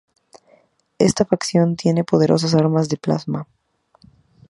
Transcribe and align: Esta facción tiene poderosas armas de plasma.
Esta 0.97 1.25
facción 1.25 1.75
tiene 1.75 2.03
poderosas 2.03 2.55
armas 2.55 2.89
de 2.89 2.97
plasma. 2.97 3.45